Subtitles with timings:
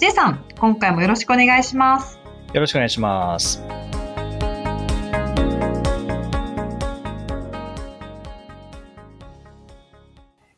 [0.00, 2.18] J さん、今回もよろしくお願いします。
[2.54, 3.62] よろしくお願いします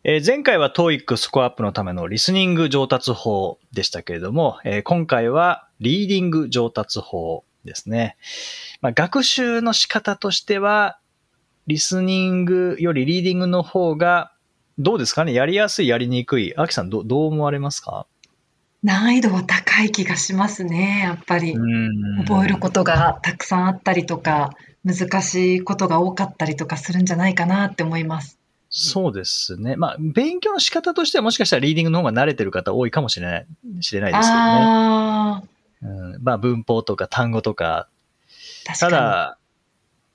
[0.04, 8.16] えー前回は TOEIC スコアアップのためのリスニング上達法でしたけれども、えー今回はリーディング上達法ですね。
[8.80, 10.98] まあ、学習の仕方としては、
[11.66, 14.32] リスニングよりリーディングの方が、
[14.78, 15.32] どうですかね？
[15.32, 16.54] やりやすい、やりにくい。
[16.56, 18.06] アキさん、どどう思われますか？
[18.82, 21.54] 難易度は高い気がしますね、やっぱり。
[22.26, 24.50] 覚えることがたくさんあったりとか、
[24.84, 28.38] 難しいことが多かったりとかするんじゃないかなって思います。
[28.70, 29.76] そうですね。
[29.76, 33.46] まあ、勉強の仕方としてはもしかしたらリーディングの方が慣れてる方多いかもしれない、
[33.80, 34.40] 知れないですけどね。
[34.40, 35.42] ああ、
[35.82, 37.88] うん、まあ、文法とか単語とか。
[38.64, 38.90] 確かに。
[38.92, 39.38] ただ、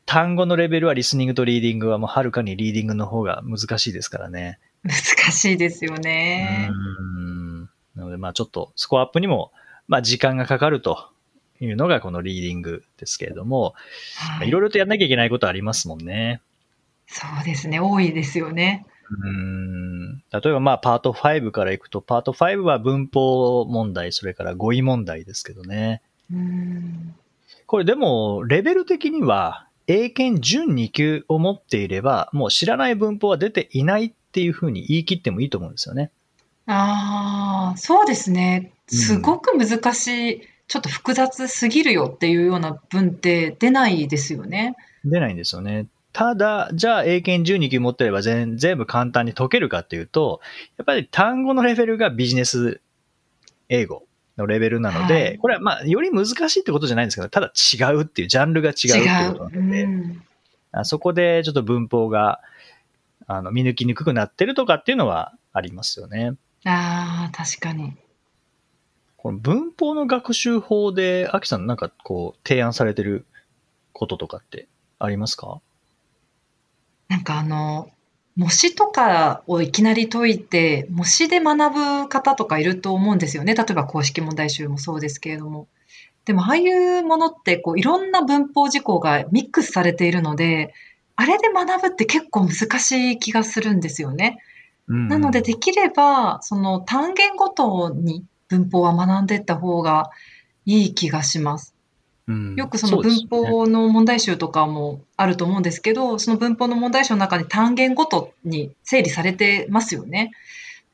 [0.08, 4.60] 単語のレベルはリスニングとリーディングはもうはるかにリーディングの方が難しいですからね。
[4.84, 6.70] 難しいですよね。
[6.72, 7.37] うん。
[7.98, 9.52] なので、まあ、ちょっとスコアアップにも、
[9.88, 11.10] まあ、時間がかかると
[11.60, 13.74] いうのがこのリーディングですけれども、
[14.16, 16.42] はいいろいろとやんなきゃいけないことありますもんね。
[17.08, 18.86] そうですね、多いですよね。
[19.10, 26.02] うん例えばまあパート5からいくと、パート5は文法問題、それから語彙問題ですけどね。
[26.32, 27.16] うん
[27.66, 36.12] これでも、レベル的には、英検準2級を持っていれば、もう知らない文法は出ていないっていうふうに言い切ってもいいと思うんですよね。
[36.68, 38.72] ああ、そうですね。
[38.72, 44.78] うんすごく難しい、ちょっと複雑すぎるよっていうような文って出ないですよね。
[45.04, 45.88] 出ないんですよね。
[46.14, 50.40] ただ、じゃあ英検12級持ってれば全全部簡単に解けるかっていうと、
[50.78, 52.80] やっぱり単語のレベルがビジネス
[53.68, 54.04] 英語
[54.38, 60.24] のレベルなので、はいこれはまあ、より難しいってことじゃないんですけど、ただ違うっていう、ジャンルが違うってことなので、うん
[60.72, 62.40] あそこでちょっと文法が
[63.26, 66.34] あの見抜きにくくなってるとかっていうのはありますよね。
[66.70, 67.94] ああ、確かに。
[69.16, 73.26] この文法の学習法で、アキさんなんかこう提案されてる
[73.94, 74.68] こととかって
[75.00, 75.62] ありますか？
[77.08, 77.90] なんかあの、
[78.36, 81.74] 模試とかをいきなり解いて、模試で学
[82.04, 83.56] ぶ方とかいると思うんですよね。
[83.56, 85.68] 例えば公式問題集もそうですけれども。
[86.26, 90.74] でも、ああいうものって、こう、いろんな文法事項がミックスされているので、
[91.16, 94.38] あれで学ぶって結構難しい気がするんですよね。
[94.88, 100.10] なので、できれば、その単元ごとに文法は学んでいった方が
[100.66, 101.74] いい気がします。
[102.28, 110.32] うんよくその文法の問題集とかもあると思うんですけど、その文法の問題集の中に単元ごとに整理されてますよね。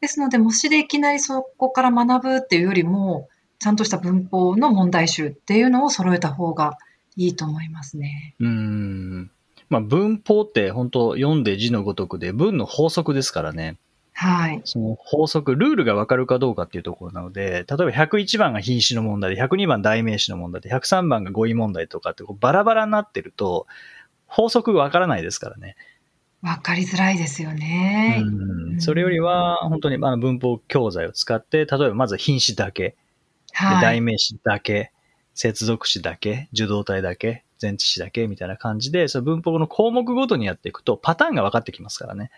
[0.02, 3.30] ですので、模試でいきなりそこから学ぶっていうよりも、
[3.60, 6.78] ちゃんとした文法の問題集っていうのを揃えた方が
[7.16, 8.36] いいと思いますね。
[8.40, 9.32] うーん。
[9.70, 13.78] まあ文法って本当読んで字のごとくで文の法則ですからね。
[14.14, 14.62] はい。
[14.64, 23.66] その法則、ルールがわかるかどうかっていうところなので、例えば101番が品詞の問題で、102番代名詞の問題で、103番が語彙問題とかってこうバラバラになってると、
[24.28, 25.76] 法則がわからないですからね。
[26.44, 28.22] わかりづらいですよね。
[28.22, 32.96] うんそれよりは、本当にあの文法教材を使って、例えばまず品詞だけ、で
[33.54, 33.82] はい。
[33.82, 34.92] 代名詞だけ、
[35.34, 42.32] 接続詞だけ、受動体だけ、前置詞だけみたいな感じで、その文法の項目ごとにやっていくと、パターンが分かってきますからね。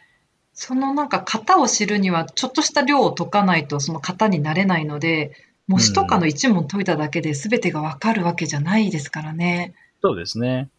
[0.53, 5.33] そのなんか型を知るには、ちょっとした量を解かないとその型になれないので、
[5.67, 9.73] 模試とかの一問解いただけで全てがわかるわけじゃないですからね。
[10.01, 10.69] そうですね。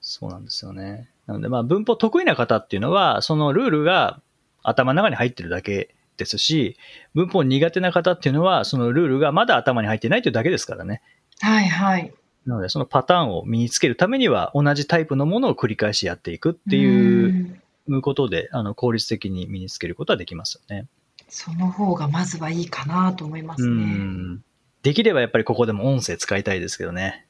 [0.00, 1.08] そうなんですよね。
[1.26, 4.20] なので、まあ、文法得意な方っていうのは、そのルールが
[4.62, 6.76] 頭の中に入ってるだけですし、
[7.14, 11.02] 文法苦手な方っていうのは、そのルールがまだ頭に入ってないというだけですからね。
[11.40, 12.12] はいはい。
[12.46, 20.86] なので、そのパターンを身につけるためには、同じタイプのものを繰り返しやっていくっていううんことで、あの、効率的に身につけることはできますよね。
[21.28, 23.84] その方がまずはいいかなと思いますうね。
[23.84, 24.42] ん。
[24.82, 27.26] できればやっぱりここでも音声使いたいですけどね。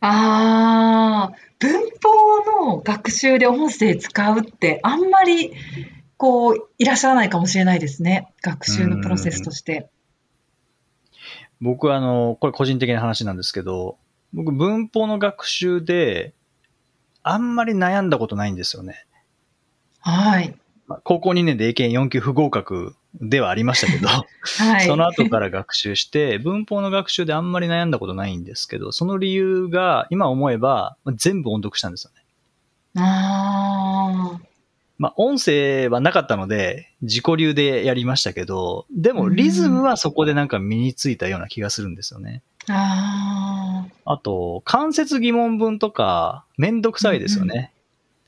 [0.00, 1.72] ああ、文
[2.02, 5.52] 法の学習で音声使うってあんまり
[6.16, 8.32] こういらっしゃらないかもしれないですね。
[8.42, 9.90] 学習のプロセスとして。
[11.60, 13.96] 僕はあの、これ個人的な話なんですけど、
[14.32, 16.34] 僕文法の学習で、
[17.22, 19.06] あんまり悩んだことないんですよね。
[20.00, 20.54] はい。
[20.86, 24.08] まあ高校2年で英検4級不合格ではありましたけど、
[24.58, 24.86] はい。
[24.86, 32.22] その後から学習して、文法の学習であんまり悩んだことないんですけど、その理由が今思えば全部音読したんですよね。
[33.02, 34.52] ああ。
[34.98, 42.42] まあ、音声はなかったので、自己流でやりましたけど、でもリズムはそこでなんか身についたような気がするんですよね。
[42.68, 44.12] ああ。
[44.12, 47.72] あと、間接疑問文とか、めんどくさいですよね。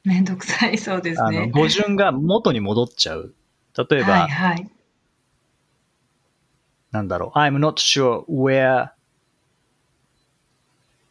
[0.05, 1.51] めんどくさいそうですあの、ね。
[1.51, 3.33] 語順が元に戻っちゃう。
[3.77, 4.71] 例えば、はいはい。
[6.91, 8.91] なんだろう、I'm not sure where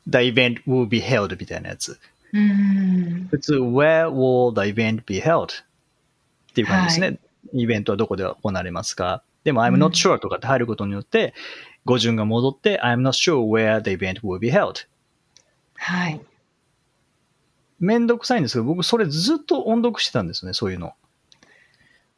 [0.08, 2.00] the event will be held みたいなやつ。
[2.34, 3.28] うーん。
[3.30, 5.46] 普通、where will the event be held?
[5.46, 5.50] っ
[6.54, 7.20] ていう感じですね。
[7.54, 9.24] イベントはどこで行われますか？
[9.44, 11.34] でも、I'm not sure とかって入ることによって、
[11.86, 14.88] 語順が戻って、I'm not sure where the event will be held.
[15.76, 16.22] はい。
[17.80, 20.94] めんどくさいんですけど、僕それずっと音読してたんですね、そういうの。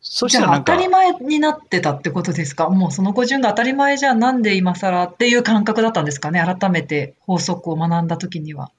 [0.07, 2.69] そしたら当たり前になってたってことですか？
[2.69, 6.39] もうその語順が当たり前じゃなんで今更っていう感覚だったんですかね？
[6.39, 8.72] 改めて法則を学んだ時には。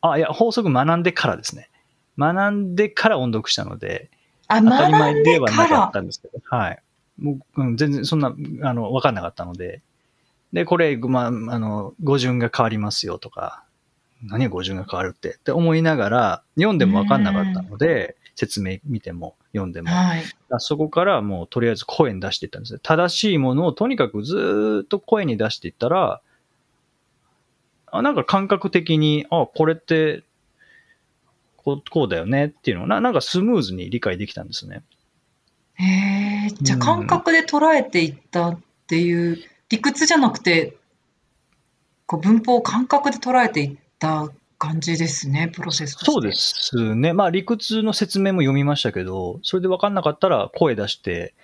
[0.00, 1.70] あ、いや、法則学んでからですね。
[2.18, 4.10] 学んでから音読したので、
[4.48, 5.92] あ、当たり前でではなかっ。
[5.92, 6.82] たんですけど、はい。
[7.18, 9.82] もう、うん、全然そんな、あの、わかんなかったので、
[10.52, 13.64] で、これ、まあ、あの、語順が変わりますよとか、
[14.22, 19.90] 何が語順が変わるって、って思いながら、読んでもわかんなかったので、説明見ても読んでも。
[19.90, 20.22] はい。
[20.58, 22.80] そこからもうとりあえず声に出していったんですね。
[22.82, 26.20] 正しいものをとにかくずーっと声に出していったら、
[27.90, 30.22] あなんか感覚的に、あ、これって、
[31.56, 34.82] こうこうだよねっていうのをな、なんかスムーズに理解できたんですね。
[35.78, 39.38] へえ、じゃあうん感覚で捉えていったっていう、
[39.68, 40.76] 理屈じゃなくて、
[42.06, 46.12] こう文法を感覚で捉えていった感じですね、プロセスとして。
[46.12, 46.32] そうで。
[46.32, 47.12] すね。
[47.12, 51.34] まあ理屈の説明も読みましたけど、それで分かんなかったら声出して、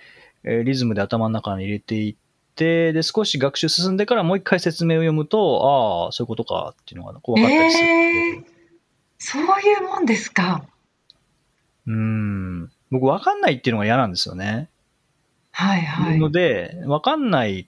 [0.43, 2.15] えーリズムで頭の中に入れていっ
[2.55, 7.87] て、で、少し学習進んでからもう一回説明を読むと、ああ、そういうことかっていうのがこう分かったりする。
[7.87, 8.43] えー、
[9.17, 9.45] そうい
[9.79, 10.65] うもんですか。
[11.87, 12.71] うーん。
[12.99, 14.69] 僕分かんないっていうのが嫌なんですよね。
[15.51, 16.19] はいはい。
[16.19, 17.67] ので、分かんない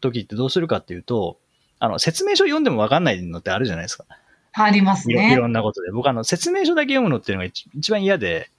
[0.00, 1.38] 時ってどうするかっていうと、
[1.78, 4.04] あの、説明書読んでも分かんないのってあるじゃないですか。
[4.52, 5.36] ありますいろいね。
[5.36, 5.90] ろんなことで。
[5.90, 8.50] 僕あの、説明書だけ読むのっていうのが一一番嫌で、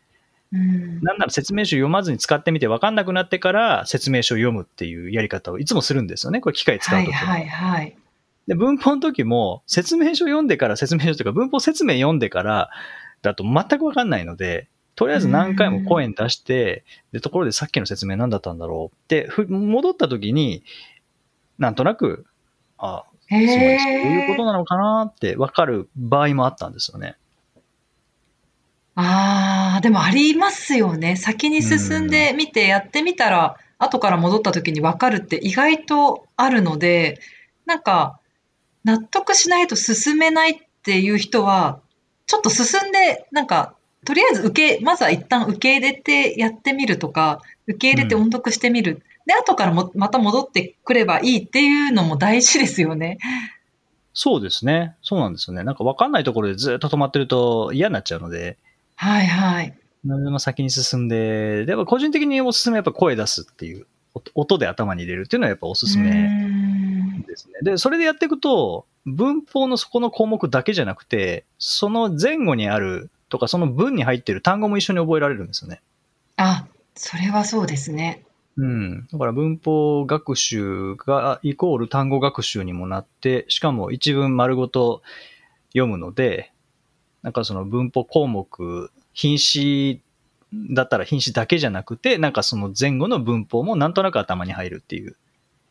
[0.54, 6.40] うんなんなら説明書読まずに使ってみて分かんなくなってから説明書を読むっていうやり方をいつもするんですよね。
[6.40, 7.98] これ機械使うとき、はいはいはい。
[8.48, 12.70] で、文法の時も説明書読んでから説明書というか文法説明読んでから
[13.22, 20.64] だと全く分かんないので、とりあえず何回も声に出して、で、ところでさっきの説明何だったんだろうって、ふ戻った時に、
[21.60, 22.26] なんとなく、
[22.80, 27.16] あ、そういうことなのかなって分かる場合もあったんですよね。
[28.96, 31.16] ああ、でもありますよね。
[31.16, 37.20] 先に進んでみてやってみたら、後から戻った時に分かるって意外とあるので、
[37.68, 38.20] なんか、
[38.84, 41.82] 納得しないと進めないっていう人は、
[42.26, 49.02] ちょっと進んで、なんか、とりあえず受け、まずは一旦受け入れてやってみるとか、受け入れて音読してみる。
[49.26, 53.18] で、後からもまた戻ってくればいいっていうのも大事ですよね。
[54.14, 54.96] そうですね。
[55.02, 55.64] そうなんですよね。
[55.64, 58.58] なんか分かんないところでずっと止まってると嫌になっちゃうので、
[58.96, 59.78] はいはい。
[60.04, 63.86] 何でも先に進んで、でも個人的におすすめはやっぱ声出すっていう、
[64.16, 67.54] 音音で頭に入れるっていうのはやっぱおすすめんですね。
[67.62, 75.82] で、それでやっていくと、文法のそこの項目だけじゃなくて、その前後にあるとか、その文に入ってる単語も一緒に覚えられるんですよね。
[76.38, 78.24] あ、それはそうですね。
[78.58, 79.08] うん。
[79.12, 85.02] だから文法学習がイコール単語学習にもなって、しかも一文丸ごと
[85.70, 86.52] 読むので、
[87.22, 90.02] なんかその文法項目、品詞
[90.54, 95.16] だったら品詞だけじゃなくて、なんかその前後の文法もなんとなく頭に入るっていう、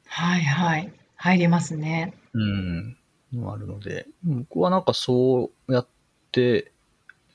[0.06, 0.92] はいはい。
[1.16, 2.14] 入りますね。
[2.34, 2.96] うん、
[3.32, 5.86] のがあるので、僕はなんかそうやっ
[6.30, 6.75] てみ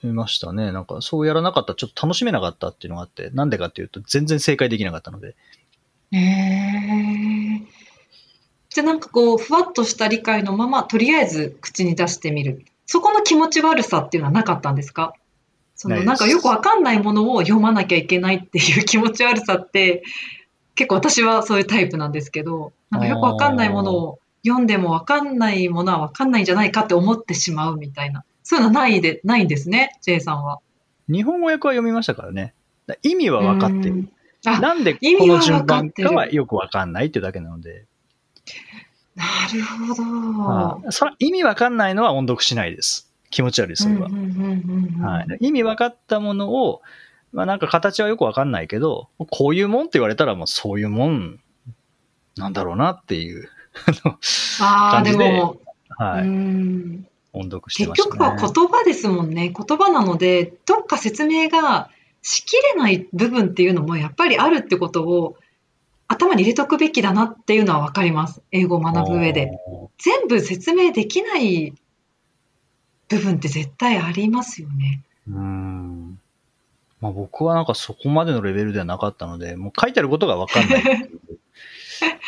[0.07, 0.71] ましたね。
[0.71, 5.35] なんかそうやらなかったらちょっと楽しめなかったっていうのがあって、なんでかっていうと全然正解できなかったので。
[6.11, 7.61] へえ。
[8.69, 12.65] じゃあなんかこう、ふわっとした理解のまま、とりあえず口に出してみる。
[12.85, 15.13] そこの気持ち悪さっていうのはなかったんですか？
[15.75, 20.03] そのなんかよくわかんないものを読まなきゃいけないっていう 気持ち悪さって、
[20.75, 28.23] 結構私はそういうタイプなんですけど、なんかよくわかんないものを読んでもわかんないものはわかんないんじゃないかって思ってしまうみたいな。
[28.51, 30.59] そういうのはないで、ないんですね、J さんは。
[31.07, 32.53] 日本語訳は読みましたからね。
[32.85, 34.09] だ意味は分かってる。
[34.43, 37.85] なんでこの順番分かはよくわかんないっていうだけなので、
[39.15, 40.03] なるほど。
[40.03, 43.09] はいそれは意味わかんないのは音読しないです。
[43.29, 44.09] 気持ち悪い、それは。
[45.39, 46.81] 意味わかったものを
[47.31, 51.39] まあなんか形はよくわかんないけど、こういうもんって言われたらもうそういうもん
[52.35, 53.47] なんだろうなっていう
[54.59, 55.57] ああ、で感じでも、
[55.97, 58.11] はい、うん音読して結ましたね。
[58.11, 59.53] 局は言葉ですもんね。
[59.55, 61.89] 言葉なので、どっか説明が
[62.21, 65.37] しきれない部分っていうのもやっぱりあるってことを
[66.07, 68.41] 頭に入れとくべきだなっていうのはわかります。
[68.51, 69.51] 英語を学ぶ上で。
[69.97, 71.73] 全部説明できない
[73.07, 75.03] 部分って絶対ありますよね。
[75.27, 76.19] うーん。
[76.99, 80.83] まあ僕はなんかそこまでのレベルではなかったので、もう書いてあることがわかんない。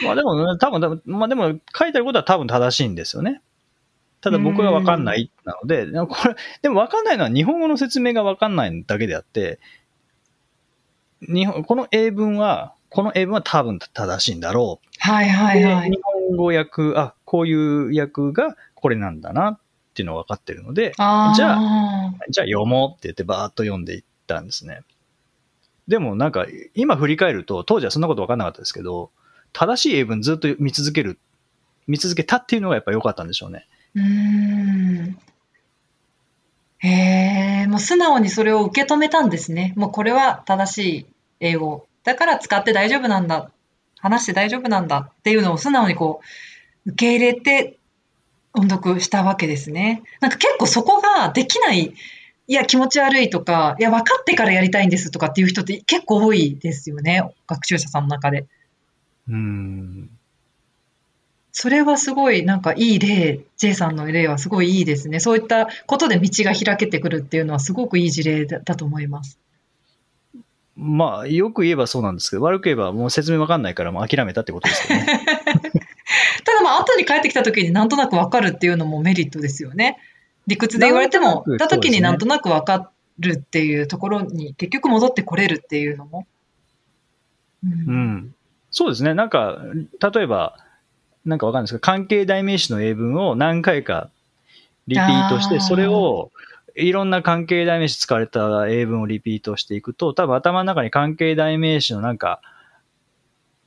[0.03, 3.41] まあでもね、多分、多分まあでも書いてあることは多分正しいんですよね。
[4.24, 9.60] ただ僕がわかんないなので、これ、でもわかんないのは日本語の説明がわかんないだけであって、
[11.20, 15.89] 日本、この英文は、この英文は多分正しいんだろうはいはいはい。
[15.89, 19.60] で日本語訳、あ、こういう訳がこれなんだなっ
[19.94, 24.84] ていうのが分かってるので、じゃじゃあ読もうって言ってバーッと読んでいったんですね。
[25.89, 29.12] でもなんか今振り返ると当時はそんなこと分かんなかったですけど、
[29.51, 31.20] 正しい英文ずっと見続ける、
[31.88, 33.68] 見続けたっていうのがやっぱ良かったんでしょうね。
[33.96, 35.18] うん。
[36.80, 39.74] へえ、もう素直にそれを受け止めたんですね。
[39.76, 41.06] もうこれは正しい
[41.40, 41.86] 英語。
[42.04, 43.52] だから使って大丈夫なんだ。
[44.00, 46.22] 話して大丈夫なんだっていうのを素直にこ
[46.86, 47.78] う、受け入れて
[48.54, 50.04] 音読したわけですね。
[50.20, 51.94] なんか結構そこができない、
[52.48, 57.24] いや気持ち悪いとか、いや分かってからやりたいんですとかっていう人って結構多いですよね。
[57.48, 58.46] 学習者さんの中で。
[59.30, 60.10] うん。
[61.55, 65.19] それはすごいなんかいい例、J さんの例はすごいいいですね。
[65.19, 69.38] そういったことで道が開けてくるっていうのはすごくいい事例だだと思います。
[70.75, 75.05] まあ、よく言えばそうなんですけど、悪く言えばもう説明分かんないからもう諦めたってことですよね。
[76.43, 80.00] ただまあ後に帰ってきた時になんとなくわかるっていうのもメリットですよね。
[80.48, 86.25] 理屈で言われてもた時になんとなくわかるっていうところに結局戻ってこれるっていうのも。
[87.63, 88.36] ううんん。
[88.72, 89.13] そうですね。
[89.13, 89.60] なんか、
[90.13, 90.57] 例えば、
[91.25, 94.10] なんかわかんないですけど、関係代名詞の英文を何回か
[94.88, 96.32] リピートして、それを
[96.75, 102.42] いろんな関係代名詞使われた英文をリピートしていくと、多分頭の中に関係代名詞のなんか、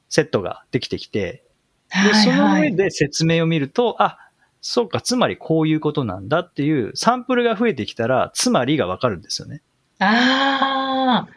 [0.09, 1.45] セットができてきて、
[1.91, 2.63] で、はいそのはい。
[2.63, 4.19] 上で説明を見ると、あ、
[4.61, 9.63] そうか、つまりこういうことなんだっていうサンプルが増えてきたら、つまりがわかるんですよね。
[10.01, 11.29] ああ、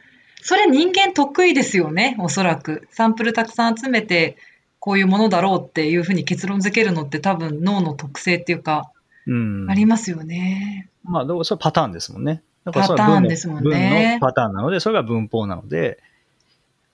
[0.41, 2.88] それ人間得意ですよね、おそらく。
[2.91, 4.38] サンプルたくさん集めて、
[4.79, 8.91] こういうものだろうっていうふうに結論付けるのって多分脳の特性っていうか、
[9.27, 9.69] うん。
[9.69, 10.89] ありますよね。
[11.03, 12.41] まあ、どうそれはパターンですもんね。
[12.63, 16.00] だからパタそれは文のーンですもんね文のパターンなので、それが文法なので、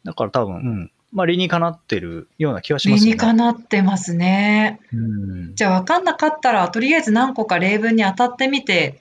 [0.04, 0.92] だから多分、うん。
[1.12, 3.12] まあ、理にかなってるような気はしますよね。
[3.12, 4.80] 理にかなってますね。
[4.92, 5.56] うん。
[5.56, 9.00] じゃあ分かんなかったら、とりあえず何個か例文に当たってみて、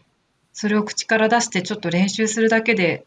[0.53, 3.05] それを口から出してちょっと練習するだけで、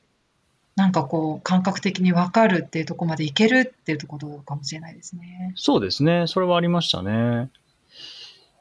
[0.78, 5.52] なんかこう、感覚的に分かるっていうところまでいけるっていうところかもしれないですね。
[5.56, 6.26] そうですね。
[6.28, 7.50] それはありましたね。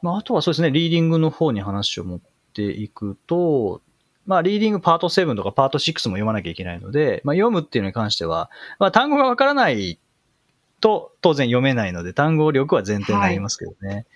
[0.01, 2.21] まあ、あとはそうですね、リーディングの方に話を持っ
[2.55, 3.83] ていくと、
[4.25, 9.99] まあ、リーディングパート7とかパート6も読まなきゃいけないので、まあ、読むっていうのに関しては、まあ、単語がわからない
[10.81, 14.07] と当然読めないので、単語力は前提になりますけどね。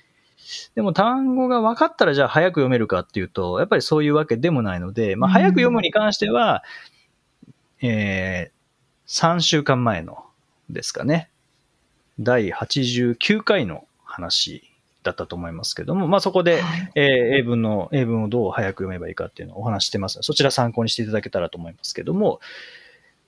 [0.75, 6.62] でも単語が分かったらじゃあ早く読めるかっていうと、やっぱりそういうわけでもないので、まあ、うん早く読むに関しては、
[7.82, 10.25] えー、3週間前の
[10.68, 11.30] ですかね。
[12.18, 14.62] 第89回の話
[15.02, 17.06] だったと思いますけども、まあそこで、はいえー
[17.38, 22.40] 英文の、英文をどう早く読めばいいかっていうのをお話ししてますそちら参考にしていただけたらと思いますけども、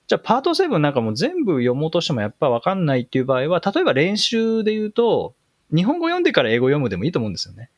[0.07, 5.33] じゃあパート7なんかも全部読もうとしてもやっぱ分かんないっていう場合は、例えば練習で言うと、
[5.73, 7.69] 日本語読んでから英語読むでもいいと思うんですよね。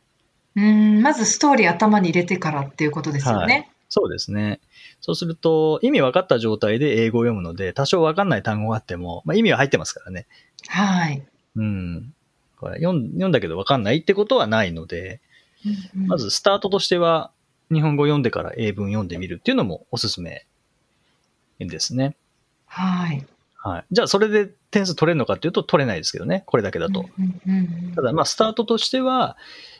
[0.56, 3.72] うん、まずストーリー頭に入れてからっていうことですよね。
[3.90, 4.60] そうですね。
[5.06, 10.26] そうすると、意味分かった状態で英語を読むので、多少分かんない単語があっても、まあ、意味は入ってますからね。
[10.68, 11.24] はい。
[11.58, 12.12] うん。
[12.58, 15.22] これ読ん読んだけど分かんないってことはないので、
[15.64, 17.30] うんうんまずスタートとしては、
[17.72, 20.48] 日本語読んでから英文読んでみるっていうのもおすすめ
[21.60, 22.16] ですね。
[22.66, 23.24] はい。
[23.58, 23.86] はい。
[23.92, 26.42] じゃあ、それで点数取れるのかっていうと取れないですけどね。
[26.48, 27.06] これだけだと。
[27.96, 29.38] ただ、まあ、スタートとしては、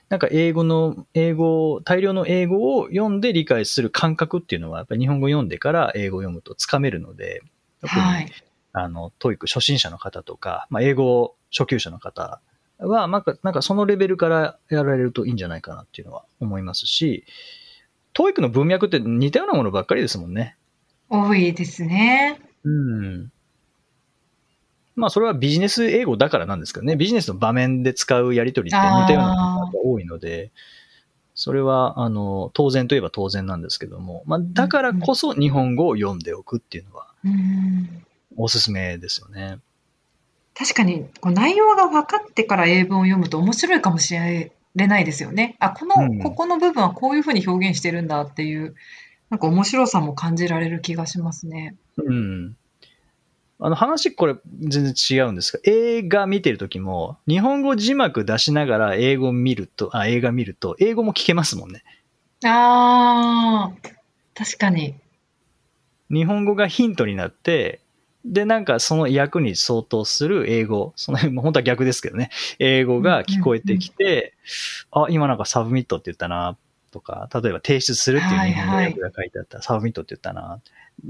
[0.10, 7.42] なんか英語の、英語を、大量の英語を読んで理解する感覚っていうのは、やっぱり日本語読んでから英語を読むとつかめるので、
[7.82, 8.32] 特に、はい。
[8.74, 12.42] あの、 TOEIC 初心者の方とか、まあ、英語初級者の方
[12.78, 17.26] は、なんか、なんかそのレベルからやられるといいんじゃないかなっていうのは思いますし、
[18.14, 20.56] TOEIC の文脈って似たようなものばっかりですもんね。
[21.10, 22.40] 多いですね。
[22.64, 23.32] うん。
[24.96, 26.96] まあ、それはビジネス英語だからなんですけどね。
[26.96, 30.52] ビジネスの場面で使うやりとりって似たようなものが多いので、
[31.34, 37.08] それは、あの、当然といえば当然なんですけども、まあ、だからこそ日本語を読んでおくっていうのは、
[38.38, 39.60] おすすめですよね。
[40.58, 45.58] 確かに、こう内容が分かってから英文を読むと面白いかもしれないですよね。
[45.60, 48.74] あ、こうんの、ここの部分はこういうふうに表現してるんだっていう、
[49.30, 51.76] なんか面白さも感じられる気がしますね。
[51.98, 52.56] うん。
[53.60, 61.84] あの話これ全然違うんですが、映画見てる時も、日本語字幕出しながら英語見ると、あ、映画見ると、英語も聞けますもんね。
[62.44, 63.90] ああ、
[64.34, 64.96] 確かに。
[66.12, 67.80] 日本語がヒントになって、
[68.26, 74.34] で、なんかその役に相当する英語、その辺も本当は逆ですけどね、英語が聞こえてきて、
[74.92, 76.58] あ、今なんか submit って言ったな、
[76.96, 80.62] とか、例えば提出するっていう日本語訳が書いてあったら、 submit って言ったな。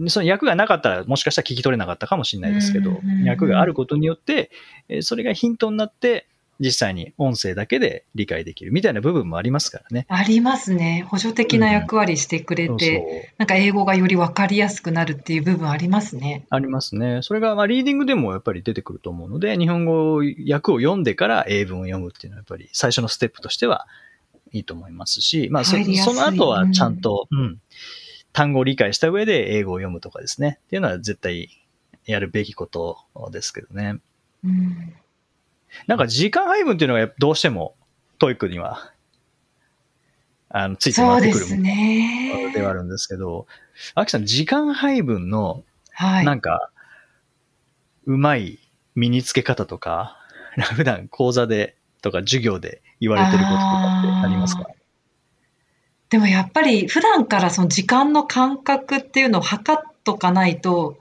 [0.07, 4.49] その訳がなかったら、もしかしたら聞き取れなかったかもしれないですけどうんうんうん、訳があることによって、
[4.89, 6.27] えーそれがヒントになって、
[6.59, 10.05] 実際に音声だけで理解できるみたいな部分もありますからね。
[10.07, 11.05] ありますね。
[11.09, 16.45] 補助的な役割してくれそうて、そうなんか英語がより分かりやすくなるっていう部分ありますね。
[16.49, 17.19] ありますね。
[17.23, 23.87] それが、まあ、リーディングでもやっぱり出てくると思うので、日本語訳を読んでから英文を読むっていうのはやっぱり最初のステップとしては
[24.55, 27.59] いいと思いますし、まあそ、入りやすいその後はちゃんと、うん、
[28.31, 30.59] 単語を理解した上で英語を読むとかですね。
[30.67, 31.49] っていうのは絶対
[32.05, 32.97] やるべきこと
[33.31, 33.99] ですけどね。
[34.45, 34.93] うん、
[35.87, 37.75] なんか時間配分っていうのがどうしても
[38.17, 38.93] TOEIC には、
[40.49, 42.51] あの、ついて回ってくるものね。
[42.53, 43.47] ではあるんですけど、
[43.93, 46.25] アキさん、時間配分のはい。
[46.25, 46.71] なんか、
[48.05, 48.59] うまい
[48.95, 50.17] 身につけ方とか、
[50.75, 54.67] 普段講座でとか授業で言われてることとかってありますか？
[56.09, 60.97] でもやっぱり普段からその時間の感覚っていうのを測っとかないと、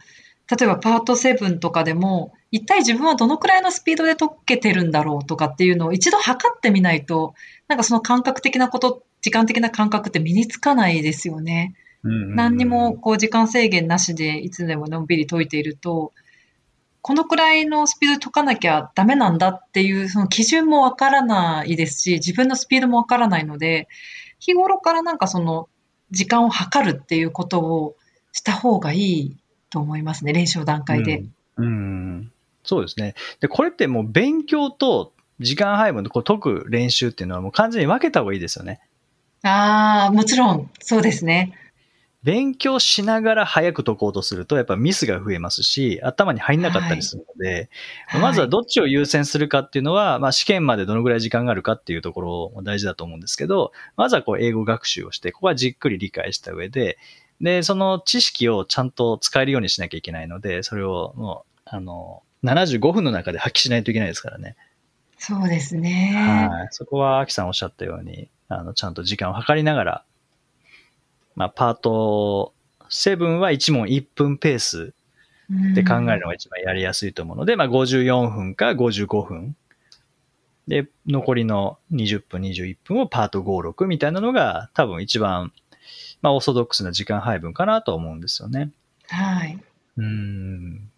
[0.51, 7.35] 例えばパート7とかでも、一体自分はどのくらいのスピードで解けてるんだろうとかっていうのを一度測ってみないと、
[7.69, 11.75] なんかその感覚的なこと、時間的な感覚って身につかないですよね。
[12.03, 16.13] 何にもこう時間制限なしでいつでものんびり解いていると、
[17.07, 23.89] このくらいのスピードで解かなきゃダメなんだっていうその基準もわからないですし、自分のスピードもわからないので、
[24.39, 25.69] 日頃からなんかその
[26.13, 27.97] 時間を測るっていうことを
[28.33, 29.37] した方がいい
[29.69, 31.25] と思いますね、練習の段階で。
[31.59, 33.15] うん、うんそうですね。
[33.41, 38.81] で、これってもう勉強と時間配分でこう解く練習っていうのはもう完全に分けた方がいいですよね。
[39.43, 41.53] ああ、もちろん、そうですね。
[42.25, 47.69] 勉強しながら早く解こうとすると、やっぱミスが増えますし、頭に入んなかったりするので、
[48.07, 56.97] はいまずはどっちを優先するかっていうのは、まあ試験までどのぐらい時間があるかっていうところも大事だと思うんですけど、まずはこう英語学習をして、ここはじっくり理解した上で、
[57.43, 64.57] で、その知識をちゃんと使えるようにしなきゃいけないので、それをもう、あの、75分の中で発揮しないといけないですからね。
[65.19, 66.49] そうですね。
[66.51, 66.69] はい。
[66.71, 70.05] そこは、アキさんおっしゃったように、あの、ちゃんと時間を計りながら、
[71.37, 72.55] まあ、パート
[72.91, 74.95] 7は1問1分ペース
[75.75, 79.57] で考えるのが一番やりやすいと思うので、まあ、54分か55分。
[80.69, 85.53] で、残りの20分、21分をパート5、6みたいなのが多分一番、
[86.23, 88.71] まあ、オーソドックスな時間配分かなと思うんですよね。
[89.09, 89.59] はい。
[89.99, 90.91] うーん。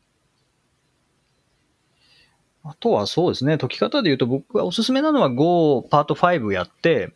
[2.62, 7.12] あとはそうですね、解き方で言うと僕がおすすめなのは5、パート5やって、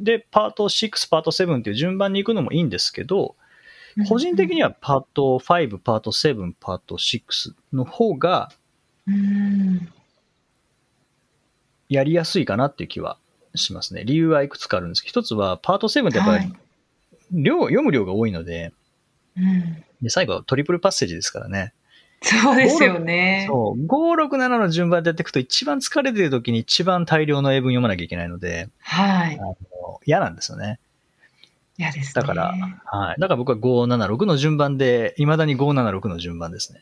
[0.00, 3.36] で、パート6、パート7っていう順番に行くのもいいんですけど、
[4.08, 8.50] 個人的にはパート5、パート7、パート6の方が
[9.08, 9.88] うん。
[11.88, 13.16] やりやすいかなっていう気は
[13.54, 14.04] しますね。
[14.04, 16.52] 理由はいくつかあるんですけど、一つはパート7ってやっぱりはい。
[17.32, 18.72] 量、読む量が多いので、
[19.36, 19.84] うん。
[20.02, 21.72] で最後はトリプルパッセージですからね。
[22.20, 23.46] そうですよね。
[23.48, 23.86] そう。
[23.86, 29.42] 5、6、7の順番でやっていくと一番疲れてる時に一番大量の英文読まなきゃいけないので、はいあ。
[29.42, 29.56] の
[30.04, 30.80] 嫌なんですよね。
[31.76, 32.22] 嫌ですね。
[32.22, 32.54] だから、
[32.84, 33.20] はい。
[33.20, 36.80] だから僕は5、7、6の順番で、未だに5、7、6の順番ですね。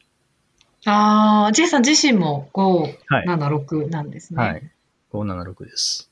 [0.86, 2.62] ああ、J さん自身も5、
[3.08, 4.42] はい7、6なんですね。
[4.42, 4.62] はい。
[5.12, 6.10] 5、7、6です。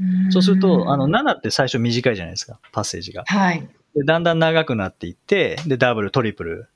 [0.00, 3.24] うんそうすると、あの、7って最初短いじゃないですか、パッセージが。
[3.26, 3.68] はい。
[3.94, 6.68] で、だんだん長くなっていって、で、ダブル、トリプル。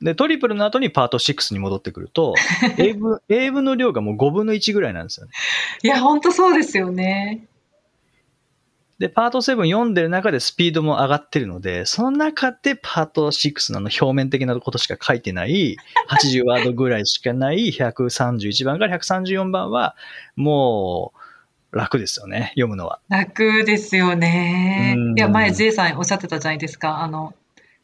[0.00, 2.34] で、トリプルの後にパート6に戻ってくると、
[2.78, 5.32] 英文、英文の量がもう5分の1ぐらいなんですよね。
[5.82, 7.46] いや、本当そうですよね。
[8.98, 15.76] で、パート7読んでる中でスピードも上がってるので、その中でパート6のあの表面的なことしか書いてない、
[16.08, 19.94] 80ワードぐらいしかない131番から134番は、
[20.34, 21.12] も
[21.72, 23.00] う楽ですよね、読むのは。
[23.08, 25.14] 楽ですよねう。
[25.14, 27.00] んいや、前 J さんおっしゃってたじゃないですか。
[27.00, 27.34] あの、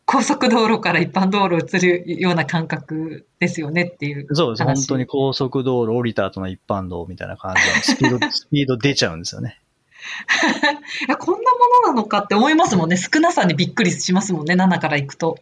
[0.07, 4.27] 高速道路から一般道路移るような感覚ですよねっていう。
[4.35, 4.63] そうです。
[4.63, 9.61] 話本当に高速道路降りた後の一般道みたいな感じのスピード、スピード出ちゃうんですよね。
[11.09, 12.97] いやこんなものなのかって思いますもんね。
[12.97, 14.55] 少なさにびっくりしますもんね。
[14.55, 15.39] 7から行くと。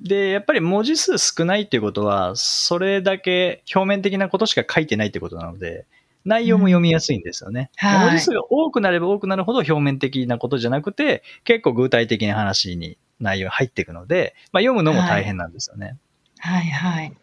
[0.00, 5.84] で、やっぱり文字数少ないっていうことは、それだけ表面的なことしか書いてないってことなので、
[6.24, 7.70] 内容も読みやすいんですよね。
[7.76, 15.96] はい文字数が多くなれば多くなるほど表面的なことじゃなくて、結構具体的な話に内容が入っていくので、まあ、読むのも大変なんですよね。
[16.38, 17.06] はいはい。
[17.06, 17.16] うん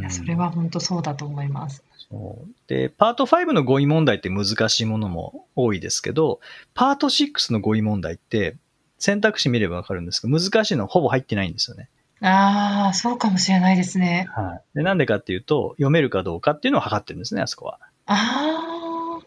[0.00, 1.84] いやそれは本当そうだと思います。
[2.10, 6.40] そうで、パート5の語彙問題って難しいものも多いですけど、
[6.72, 8.56] パート6の語彙問題って
[8.98, 11.90] 選択肢見ればわかるんですけど、難しいのほぼ入ってないんですよね。
[12.20, 14.26] ああ、そうかもしれないですね。
[14.34, 14.78] はい。
[14.78, 17.78] で、なんでかっていうと、読めるかどうかっていうのを測ってるんですね、あそこは。
[18.06, 19.26] ああ。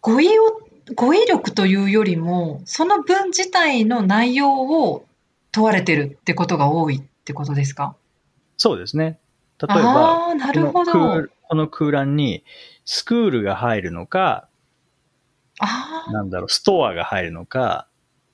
[0.00, 0.60] 語彙を、
[0.94, 5.06] 語彙力というよりも、その文自体の内容を
[5.52, 7.96] 問われてるってことが多いってことですか？
[8.56, 9.18] そうですね。
[9.58, 12.44] 例えば、なるほこのこの空欄に、
[12.84, 14.48] スクールが入るのか、
[15.60, 17.86] ああ、なんだろう、ストアが入るのか、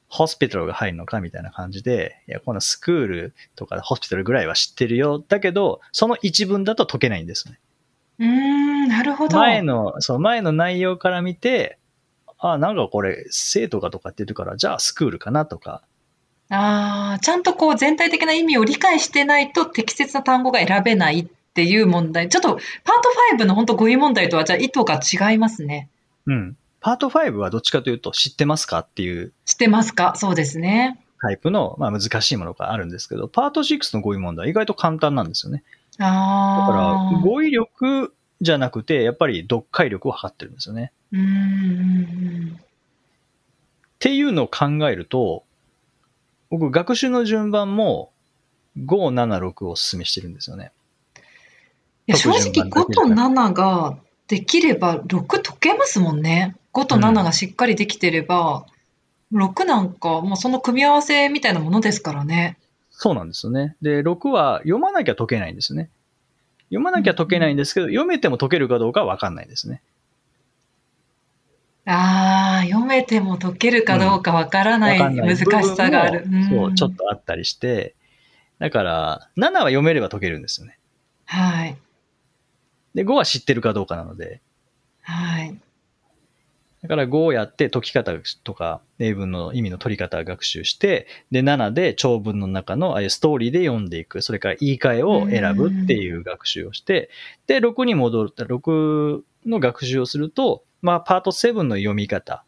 [0.09, 5.23] ホスピタルが入るのかみたいな感じで、いや、このスクールとかホスピタルぐらいは知ってるよ。
[5.29, 7.61] だけど、その一文だと解けないんですね。
[8.21, 9.37] うーん、なるほど。
[9.37, 11.79] 前の、そう、前の内容から見て、
[12.39, 15.83] あ、なんかこれ、生徒がとかって言ってるから、じゃあスクールかなとか、
[16.53, 22.29] ああ、ちゃんとこう全体的な意味を理解してないと適切な単語が選べないっていう問題。
[22.29, 22.61] ちょっとパー
[23.39, 25.89] ト5の本当語彙問題とはじゃあ意図が違いますね。
[26.27, 26.57] うん。
[26.81, 30.15] パート5はどっちかというと、知ってますかっていう知ってますか？
[30.17, 30.99] そうですね。
[31.23, 35.63] タイプの、まあ、難しいものがあるんですけど、パート6の語彙問題は意外と簡単なんですよね。
[35.99, 37.11] だああ。
[37.11, 40.93] から、語彙力じゃなくて、やっぱり読解力を測ってるんですよね。
[41.13, 42.57] うーん。
[42.57, 42.63] っ
[43.99, 45.45] ていうのを考えると、
[46.49, 48.13] 僕、学習の順番も
[48.79, 50.73] 5、7、6をお勧めしてるんですよね。
[52.07, 56.57] いや正直5と番だけじゃな7ができれば6解けますもんね。
[56.73, 58.67] 5と7がしっかりできてれば、
[59.33, 62.57] 6なんかもうその組み合わせみたいなものですからね。
[63.03, 63.77] そうなんですよね。
[63.81, 65.89] で、6は読まなきゃ解けないんですね。
[66.65, 69.81] 読まなきゃ解けないんですけど、読めても解けるかどうかはわかんないですね。
[71.87, 76.25] ああ、読めても解けるかどうかわからない難しさがある。
[76.25, 77.95] 部分もそうう、んちょっとあったりして、
[78.59, 80.79] だから、7は読めれば解けるんですよね。
[81.25, 81.79] はい。
[82.95, 84.43] で、5は知ってるかどうかなので、
[85.01, 85.59] はい。
[86.83, 88.13] だから5をやって解き方
[88.43, 97.11] とか英文の意味の取り方を学習して、で7で長文の中のああいうストーリーで読んでいく、それから言い換えを選ぶっていう学習をして、
[97.47, 102.45] で6に戻る、6の学習をすると、まあパート7の読み方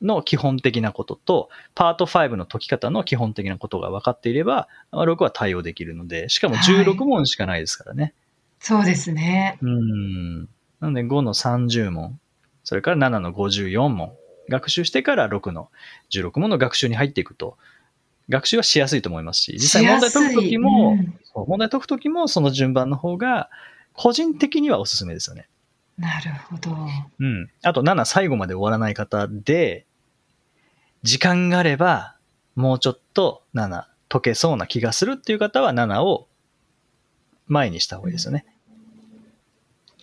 [0.00, 8.14] の基本的なことと、パート5の解き方の基本的なことが分かっていれば、まあ6は対応できるので、しかも16問しかないですからね。
[8.60, 9.58] そうですね。
[9.60, 10.42] うん。
[10.80, 12.20] なので5の30問、
[12.66, 14.12] それから7の54問、
[14.50, 15.70] 学習してから6の
[16.10, 17.56] 16問の学習に入っていくと、
[18.28, 23.50] 学習はしやすいと思いますし、実際問題解くときも、うん問題解くときもその順番の方が、
[23.92, 25.48] 個人的にはおすすめですよね。
[25.96, 26.76] なるほど。
[27.20, 27.50] うん。
[27.62, 29.86] あと7最後まで終わらない方で、
[31.04, 32.16] 時間があれば、
[32.56, 36.26] もうちょっと7解けそうな気がするっていう方は7を
[37.46, 38.44] 前にした方がいいですよね。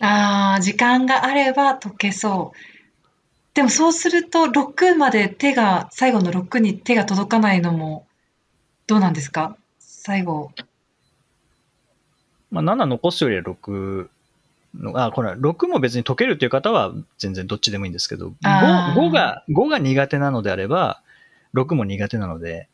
[0.00, 2.58] ああ、時間があれば解けそう。
[3.54, 8.06] でもそうすると6まで手が、最後の6に手が届かないのも
[8.86, 9.56] どうなんですか？
[9.78, 10.50] 最後。
[12.50, 14.08] まあ、7残すよりは6
[14.74, 21.00] の、あ、これは6も別に解けるっていう方は全然どっちでもいいんですけど、5, あー5が、5が苦手なのであれば、
[21.54, 22.68] 6も苦手なので、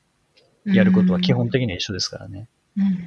[0.64, 2.48] やることは基本的には一緒ですからね。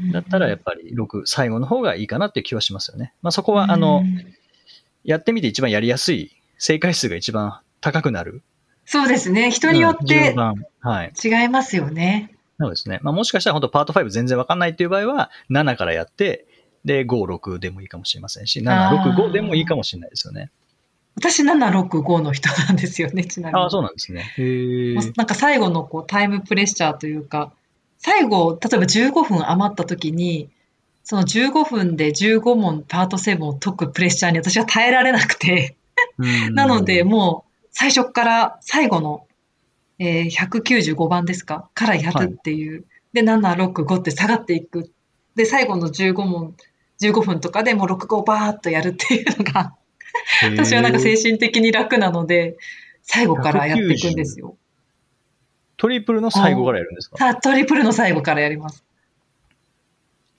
[0.04, 3.14] うんだったらやっぱり6、最後の方がいいかなっていう気はしますよね。
[3.22, 4.34] まあそこは、あのう、ん
[5.04, 8.42] やってみて一番やりやすい、正解数が一番高くなる。
[8.86, 9.52] そうですね。
[9.52, 10.34] 人によっうんて。
[10.80, 11.14] はい。
[11.22, 12.32] 違いますよね。
[12.60, 13.00] そうですね。
[13.02, 16.46] まあもしかしたら本当パート5全然わかんないっていう場合は、7からやって、
[16.86, 20.52] で、5、6でもいいかもしれませんし、7、あー6、5でもいいかもしれないですよね。
[21.16, 23.62] 私765の人なんですよね、ちなみに。
[23.62, 24.34] ああ、そうなんですね。
[24.38, 24.96] へ。
[25.16, 27.54] なんか最後のこうタイムプレッシャーというか、
[28.04, 30.50] 最後、例えば15分余った時に、
[31.06, 35.78] その15分で15問パート7を解くプレッシャーに私は耐えられなくて、
[36.18, 39.26] うんなので、もう最初から最後の、
[40.00, 41.70] えー195番ですか？
[41.74, 42.84] からやるっていう。
[43.14, 44.92] で、7、6、5って下がっていく。
[45.36, 46.56] で、最後の15問、
[47.02, 49.76] 15分とかでもう6、5バーっとやるっていうのが、
[50.44, 52.58] 私はなんか精神的に楽なので、
[53.02, 54.58] 最後からやっていくんですよ。
[55.78, 57.18] トリプルの最後からやるんですか？
[57.18, 58.84] さあ、トリプルの最後からやります。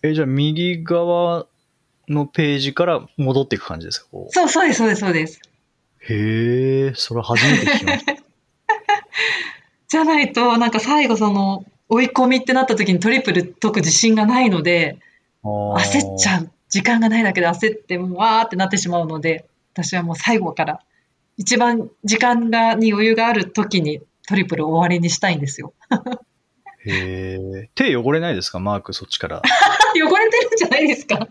[0.03, 1.47] え、じゃあ右側
[2.09, 4.09] のページから戻っていく感じですか？
[4.29, 5.41] そう、そうです、そうです、そうです。
[6.07, 8.15] へえ、それ初めて聞きました。
[9.89, 14.99] じゃないと、なんか最後その、追い込みってなった時にトリプル解く自信がないので、
[15.43, 16.51] 焦っちゃう。
[16.69, 20.81] 時間がないだけで焦って、もうわーってなってしまうので、私はもう最後から、
[21.37, 25.75] 一番時間がに余裕がある時にトリプル終わりにしたいんですよ。
[26.87, 27.71] へえ。
[27.75, 28.59] 手汚れないですか？
[28.61, 29.43] マーク、そっちから。
[29.95, 31.17] 汚れてるんじゃないですか？
[31.19, 31.29] 確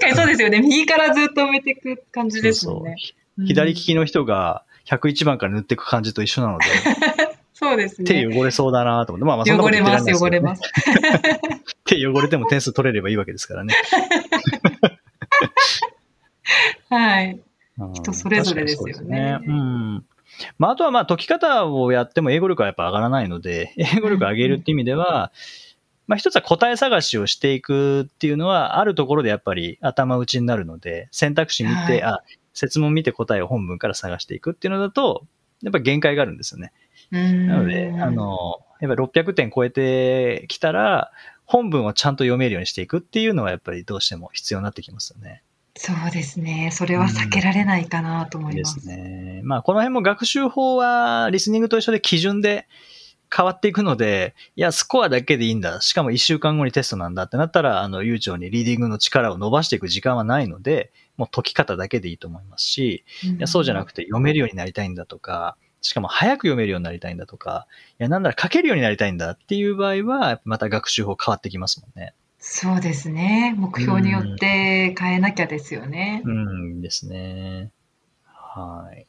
[0.00, 0.60] かにそうですよね。
[0.60, 2.94] 右からずっと埋めていく感じですもんね。
[2.98, 6.64] そうそう左利きの人が101番から塗っていく感じと一緒なので、
[7.54, 8.06] そうですね。
[8.06, 11.70] 手汚れそうだなと思って、まあまあそんなこ汚れます、と言ってらんないですけどね汚れます。
[11.84, 13.74] 手汚れても点数取れればいいわけですからね。
[16.88, 17.32] はい。
[17.32, 17.40] うん
[17.94, 20.04] 人それぞれですよね確かにそうですうん。
[20.58, 25.32] まあ、あとはまあ解き方をやっても英語力はやっぱ上がらないので、英語力上げるっていう意味では、
[26.06, 32.22] まあ一つは答え探しをしていくっていうのは、あるところでやっぱり頭打ちになるので、選択肢見て、はいあ、
[32.54, 35.26] 説問見て答えを本文から探していくっていうのだと、
[35.62, 36.72] やっぱり限界があるんですよね。
[37.10, 37.20] な
[37.56, 41.12] なので、あ、の、やっぱり600点超えてきたら、
[41.44, 45.42] 本文をちゃんと読めるようにしていくっていうのはやっぱりどうしても必要になってきますよね。
[45.76, 46.70] そうですね。
[46.72, 48.80] それは避けられないかなと思いでます。
[48.80, 49.40] すね。
[49.44, 52.66] まあ、この辺も学習法は、リスニングと一緒で基準で
[53.34, 55.80] 変わっていくので、いや、スコアだけでいいんだ。
[55.80, 67.66] しかも1週間後にテストなんだってなったら、あの、悠長にリーディングの力を伸ばしていく時間はないので、もう解き方だけでいいと思いますし、いやそうじゃなくて読めるようになりたいんだとか、しかも早く読めるようになりたいんだとか、
[67.98, 72.14] いや、なんなら書けるようになりたいんだっていう場合は、また学習法変わってきますもんね。
[72.40, 73.54] そうですね。
[73.56, 76.22] 目標によって変えなきゃですよね。
[76.24, 77.70] うんですね。
[78.24, 79.06] はい。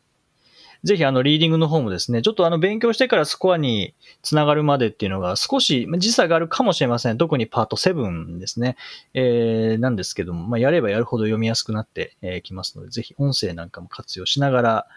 [0.84, 7.18] ぜひあのリーディングの方もですね、ちょっとあの勉強してからスコアにつながるまでっていうのが少し時差があるかもしれません。
[7.18, 8.76] 特にパート7ですね。
[9.14, 14.88] えー、なんですけども、まあ、やればやるほど読みやすくなってえきますので、ぜひ音声なんかも活用しながら、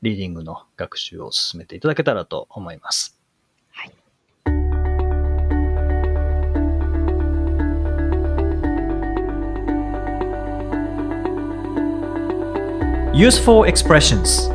[0.00, 3.13] リーディングの学習を進めていただけたらと思います。
[13.14, 14.50] Useful expressions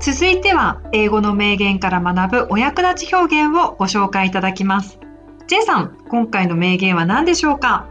[0.00, 4.98] 続いては、英語の名言から学ぶお役立ち表現をご紹介いただきます。
[5.46, 7.88] J さん、今回の名言は何でしょうか？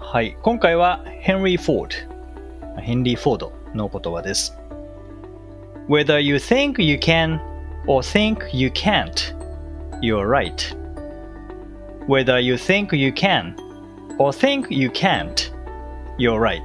[0.00, 0.34] はい。
[0.40, 2.06] 今回はヘンリー・フォー
[2.76, 2.80] ド。
[2.80, 4.56] ヘンリー・フォードの言葉です。
[5.90, 7.38] Whether you think you can
[7.86, 9.36] or think you can't,
[10.00, 10.77] you're right.
[12.08, 13.54] Whether you think you can
[14.18, 15.52] or think you can't,
[16.18, 16.62] you're right.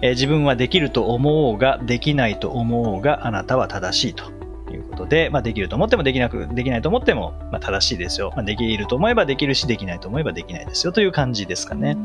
[0.00, 4.32] え自分はできると思おうが、できないと思おうが、あなたは正しいと
[4.72, 8.32] いうことで、まあ、できると思ってもできなく、できないと思っても、まあ、正しいですよ。
[8.34, 11.96] まあ、できると思えばできるし、できないと思えばできないですよという感じですかね。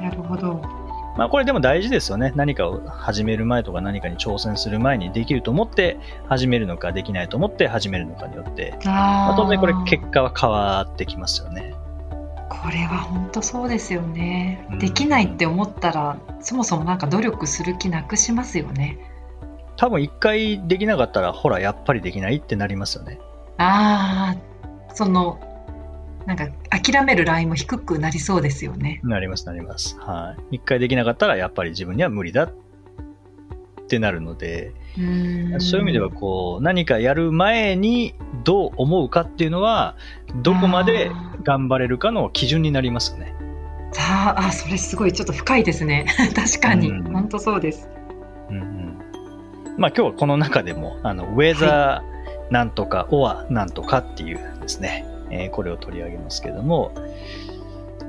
[0.00, 0.77] なるほど。
[1.18, 2.32] まあこれでも大事ですよね。
[2.36, 11.74] 何かを始める前とか何かに挑戦する前にできると思って始めるのかできないと思って始めるのかによって、まああ、当然これー結果は変わってきますよね。
[12.48, 14.78] これは本当そうですよねうん。
[14.78, 18.98] できないって思ったら、そもそもなんか努力する気なくしますよね。
[19.76, 23.18] 多分一回できなかったら、ほら、やっぱりできないってなりますよね。
[23.56, 25.40] ああ、その、
[26.28, 29.00] なんか諦めるラインも低くなりそうですよね。
[29.02, 29.98] なります、なります。
[29.98, 30.56] はい。
[30.56, 32.50] 一回できなかったら、やっぱり自分には無理だっ
[33.88, 38.14] てなるので、うそういう意味では、こう、何かやる前に
[38.44, 39.96] どう思うかっていうのは、
[40.42, 41.10] どこまで
[41.44, 43.34] 頑張れるかの基準になりますよね。
[43.92, 46.04] さあ、あ、それすごいちょっと深いですね。
[46.36, 47.88] 確かに、うん本当そうです。
[48.50, 48.98] うんうん
[49.78, 56.92] まあ今日はこの中でも、あの、ウェザーなんとか、オアなんとかっていうですね、えーこれを取り上げますけども、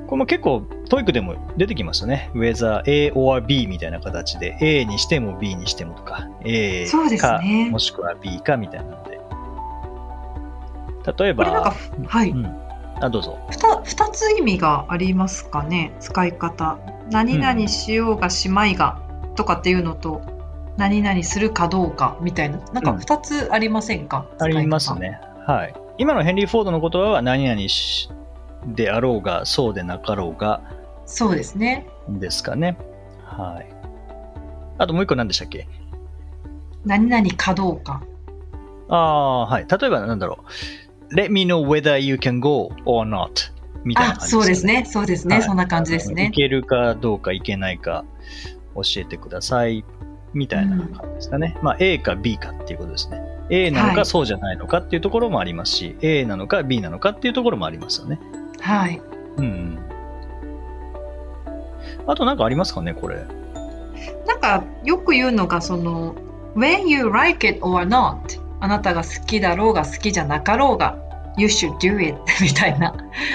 [0.06, 2.30] これも結構、TOEIC でも出てきますよね。
[2.34, 6.86] ウェザー A or B みたいな形で、A にしても B にしてもとか、A
[7.18, 9.20] か、ねもしくは B かみたいなので。
[11.16, 11.74] 例えば
[12.06, 12.30] はい。
[12.30, 12.46] うん。
[13.00, 13.38] あ、どうぞ。
[13.50, 15.92] ふた二つ意味がありますかね？
[16.00, 16.78] 使い方
[17.10, 19.00] 何々しようがしまいが
[19.36, 20.20] とかっていうのと、
[20.76, 25.20] 何々するかどうかみたいななんかうん二つありませんか、ありますね。
[25.46, 25.74] はい。
[26.00, 28.08] 今のヘンリー・フォードの言葉は何々し
[28.68, 30.62] であろうが、そうでなかろうが、
[31.04, 32.78] そうですねですかね。
[33.22, 33.66] はい。
[34.78, 35.68] あともう一個何でしたっけ？
[36.86, 38.02] 何々かどうか
[38.88, 39.66] ああ、はい。
[39.70, 40.38] 例えばなんだろ
[41.10, 41.14] う。
[41.14, 43.52] Let me know whether you can go or not.
[43.84, 48.04] みたいなあ感じそうですねそうですね、はいそんな感じですねいけるかどうかいけないか
[48.74, 49.84] 教えてください。
[50.32, 51.58] みたいな感じですかね。
[51.60, 53.20] まあ A か B かっていうことですね。
[53.50, 58.20] A なのはいかそうじゃないのかっていうところもありますし、A なのか B なのかっていうところもありますよね。
[58.60, 59.00] はい
[59.36, 59.78] うんうん。
[62.06, 63.24] あとなんかありますかね、これ。
[64.26, 66.14] なんかよく言うのがその
[66.56, 70.96] When you like it or not あなたが好きだろうが好きじゃなかろうが
[71.36, 72.94] You should do it みたいな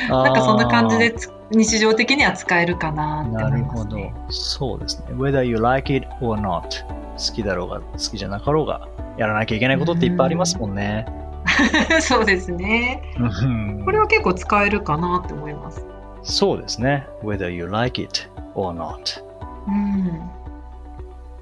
[0.10, 4.14] なんかそんな感じでつ日常的には使えるかなって思いなるほどますね。。
[4.30, 5.14] そうですね。
[5.16, 11.06] whether you like it or not 好きだろうが好きじゃなかろうがやらなきゃいけないことっていっぱいありますもんね。
[12.02, 13.02] そうですね。
[13.20, 15.86] うんこれは結構使えるかなって思います。
[16.24, 17.08] そうですね。
[17.24, 19.22] whether you like it or not
[19.68, 20.22] うん。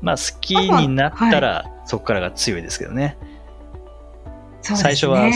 [0.02, 3.18] まあ好きになったらそこからが強いですけどね。
[4.62, 5.30] そう最初は。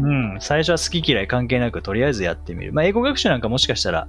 [0.00, 2.72] うん、最初は好き嫌い関係なくとりあえずやってみる。
[2.72, 4.06] まあ英語学習なんかもしかしたら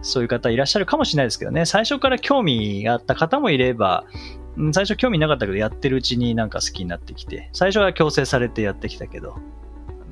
[0.00, 1.66] そういう方いらっしゃるかもしれないですけどね。
[1.66, 9.36] 最初から興味があった方もいれば、うん最初興味なかったけどやってるうちになんか好きになってきて、最初は強制されてやってきたけど、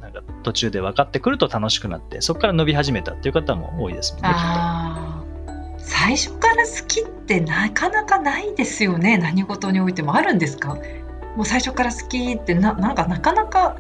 [0.01, 4.29] なんか途中で分かってくると楽しくなって、そこから伸び始めたっていう方も多いですもんね。
[5.79, 9.19] 最初から好きってなかなかないですよね。
[9.19, 10.77] 何事においてもあるんですか？
[11.37, 13.77] もう最初から好きってななんかなかなか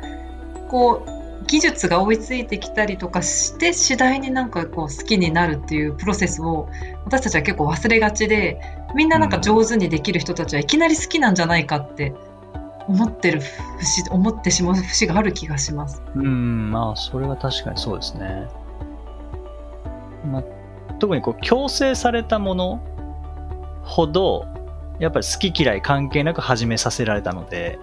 [0.68, 6.68] こう技術が追いついてきたりとかして次第になんかこう好きになるっていうプロセスを
[7.04, 8.60] 私たちは結構忘れがちで
[8.94, 12.14] みんななんか上手にできる人たちはいきなり好きなんじゃないかって
[12.88, 13.40] 思ってる
[13.78, 16.00] 節思ってしまう節がある気がします。
[16.00, 16.12] と。
[16.14, 18.48] うん、まあそれは確かにそうですね。
[20.30, 20.44] まあ、
[20.98, 22.80] 特にこう強制されたもの
[23.82, 24.46] ほど、
[24.98, 27.78] やっぱり好き嫌い関係なく始めさせられたので、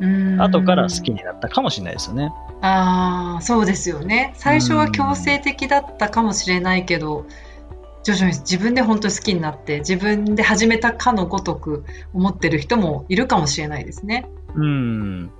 [0.00, 2.32] うん後から好きになったかもしれないですよね。
[2.62, 4.32] ああ、そうですよね。
[4.36, 7.26] 最初は強制的だったかもしれないけど、
[8.04, 14.26] 徐々に自分で本当に好きになって、自分で始めたかのごとく思ってる人もいるかもしれないですね。
[14.54, 15.30] うん。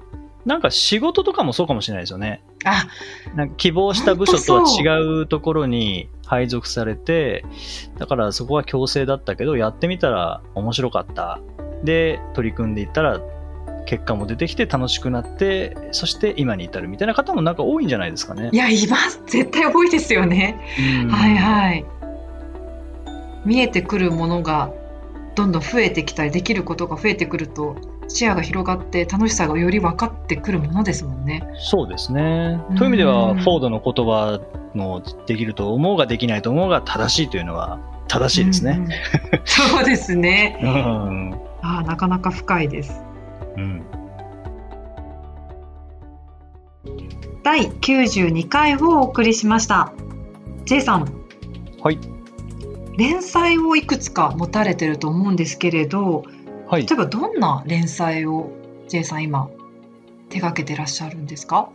[0.46, 2.42] なんか仕事とかもそうかもしれないですよね。
[2.64, 2.87] あ、
[3.35, 7.44] なんか希望した部署とは違うところに配属されて、
[7.98, 11.40] だからそこは強制だったけど、やってみたら面白かった。
[11.83, 13.20] で、取り組んでいったら、
[13.87, 18.57] 結果も出てきて楽しくなって、そして今に至るみたいな方もなんか多いんじゃないですかねい。
[18.57, 19.20] や、います。
[19.27, 20.59] 絶対多いですよね。
[21.03, 21.85] うんはいはい。
[23.44, 24.72] 見えてくるものが
[25.35, 27.76] どんどん増えてきたり、できることが増えてくると、
[28.09, 31.42] 視野が広がって楽しさがより分かってくるものですもんね。
[31.57, 32.61] そうですね。
[32.70, 34.40] うんという意味では、フォードの言葉
[34.74, 37.78] のできると思うができないと思うが正しいというのは
[38.09, 38.76] 正しいですね。
[38.78, 38.90] うんうん。
[39.44, 40.59] そうですね。
[40.62, 41.35] うん。
[41.62, 43.02] ああ、なかなか深いです。
[43.57, 43.83] うん。
[47.42, 49.92] 第92回をお送りしました。
[50.64, 51.12] J さん、
[51.83, 51.98] はい。
[52.96, 56.24] 連載をいくつか持たれてると思うんですけれど、
[56.68, 56.88] はい例。
[56.92, 58.50] えばどんな連載を
[58.88, 59.48] J さん今
[60.28, 61.70] 手掛けてらっしゃるんですか？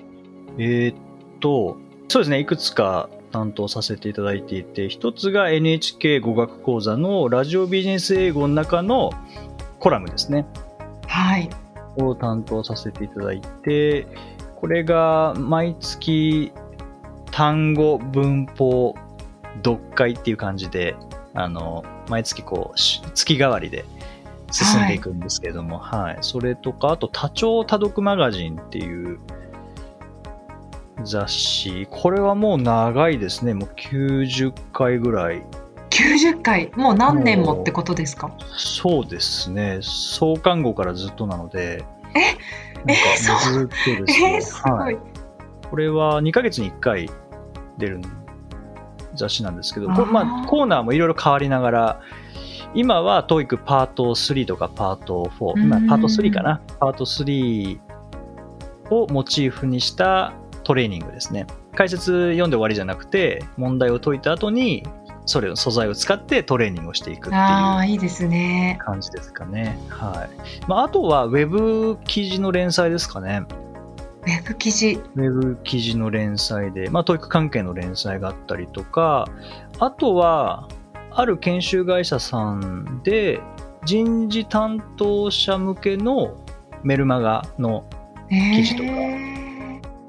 [0.57, 0.95] えーっ
[1.39, 1.77] と、
[2.07, 9.11] そうですね、いくつか担当させていただいていて、一つが NHK 語学講座のラジオビジネス英語の中の
[9.79, 10.45] コラムですね。
[11.07, 11.49] はい。
[11.97, 14.07] を担当させていただいて、
[14.55, 16.51] これが毎月
[17.31, 18.95] 単語、文法、
[19.63, 20.95] 読解っていう感じで、
[21.39, 23.85] あの、毎月こう、し月替わりで
[24.51, 26.17] 進んでいくんですけれども、はい。
[26.19, 29.19] それとか、あと多聴多読マガジンっていう
[31.05, 33.53] 雑誌、これはもう長いですね。
[33.53, 35.41] もう90回ぐらい
[35.91, 38.31] 90回、もう何年もってことですか？
[38.57, 39.79] そうですね。
[39.81, 41.85] 創刊号からずっとなので。
[42.15, 42.37] え？
[42.85, 44.37] なんかそうずっとですよえ？
[44.37, 44.71] ー、すごい。
[44.73, 44.97] はい。
[45.69, 47.09] これは2ヶ月に1回
[47.77, 48.01] 出る
[49.19, 52.01] 雑誌なんですけど、まあ、コーナーもいろいろ変わりながら、
[52.73, 56.61] 今は TOEIC パート3とかパート4、今うんパート3かな。
[56.79, 57.79] パート3
[58.91, 61.47] をモチーフにしたトレーニングですね。
[61.75, 64.83] 解説読んで終わりじゃなくて、問題を解いた後に、
[65.25, 68.79] それを素材を使ってトレーニングをしていくっていうああ、いいですね。
[68.81, 69.79] 感じですかね。
[69.89, 70.67] はい。
[70.67, 73.43] まあ、あとは、ウェブ記事の連載ですかね。
[74.29, 74.99] ウェブ記事。
[75.15, 79.27] ウェブ記事の連載で、まあ、教育関係の連載があったりとか、
[79.79, 80.67] あとは、
[81.11, 83.41] ある研修会社さんで、
[83.85, 86.37] 人事担当者向けの
[86.83, 87.85] メルマガの、
[88.29, 89.39] 記事とかえー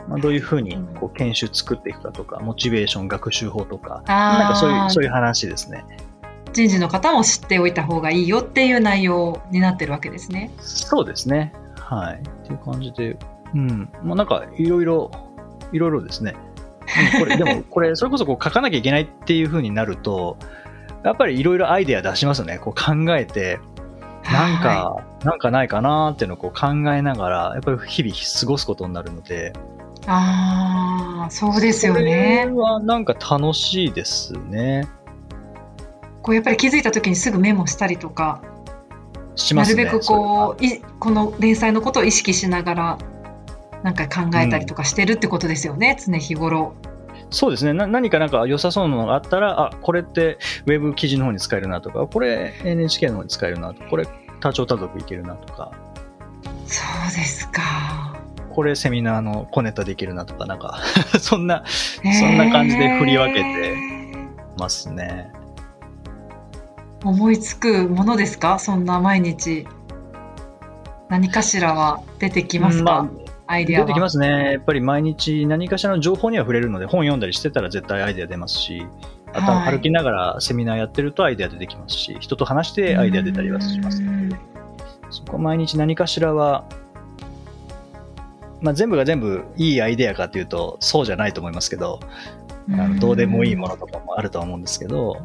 [0.09, 5.85] まあ、どういうふうにこう研修作っていくかとか、モチベーション、学習法とか、なんかそういう、そういう話ですね。
[6.53, 10.51] 人事の方も知っておいた方がいいよっていう内容になってるわけですね。
[10.59, 11.53] そうですね。
[11.79, 12.17] はい。
[12.17, 13.17] っていう感じで、
[13.55, 13.89] うん。
[14.03, 15.11] まあなんか、いろいろ、
[15.73, 16.35] いろいろですね。
[17.15, 20.37] うんこれ、 でも、これ、それこそこう書かなきゃいけないっていう風になると、
[21.05, 22.59] やっぱりいろいろアイデア出しますよね。
[22.59, 23.59] こう考えて、
[24.31, 30.05] なんはか、なんかないかなっていうのをこう考えながら、やっぱり日々過ごすことになるので、い。
[30.07, 32.51] ああ、そうですよそれね。
[32.53, 34.89] はなんか楽しいですね。
[36.23, 38.43] こうやっぱり気づいた時にすぐメモしたりとか、
[39.37, 39.85] しますね。
[39.85, 42.99] なるべくこういこの連載のことを意識しながら
[43.83, 46.75] なんか考えたりとかしてるってことですよね、常日頃。
[47.31, 54.09] そうですねな何かなんか良さそうなのがあったらあこれってウェブ記事の方に使えるなとかこれ NHK の方に使えるなとかこれ
[54.41, 55.71] 多聴多読いけるなとか
[56.67, 57.63] そうですか。
[58.53, 60.81] これセミナーのコネタできるなとかなんか
[61.21, 63.77] そんなそんな感じで振り分けて
[64.59, 65.31] ますね。
[67.05, 68.59] 思いつくものですか？
[68.59, 69.69] そんな毎日
[71.09, 73.20] 何かしらは出てきますか、うん
[73.51, 73.87] アイデアは。
[73.87, 74.53] 出てきますね。
[74.53, 78.87] やっぱり毎日何かしらの情報には触れるので本読んだりしてたら絶対アイデア出ますし
[79.33, 84.31] あとははい歩きながらセミナーやってるとアイデア出てきますし人と話してアイデア出たりはしますうん
[85.11, 86.65] そこは毎日何かしらは、
[88.61, 91.99] まあ、全部が全部いいアイデアかというとそうじゃないと思いますけど、
[92.71, 95.17] あのどうでもいいものとかもあるとは思うんですけど、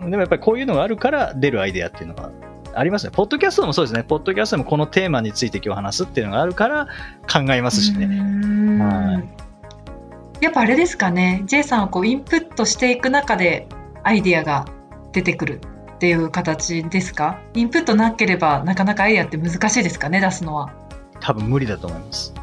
[0.00, 2.30] でもやっぱりこういうのがあるから出るアイデアっていうのは
[2.76, 3.10] ありますね。
[3.12, 4.02] ポッドキャストもそうですね。
[4.04, 6.88] ポッドキャストもこのテーマについて今日話すっていうのがあるから
[7.30, 8.06] 考えますしうね。
[8.06, 9.24] んはい
[10.40, 13.66] やっぱあれですかね J さんはこうインプットしていく中で
[14.02, 14.66] アイディアが
[15.12, 15.60] 出てくる
[15.94, 17.40] っていう形ですか？
[17.54, 20.20] インプットなければなかなかアイディアって難しいですかね？
[20.20, 20.72] 出すのは。
[21.20, 22.34] 多分無理だと思います。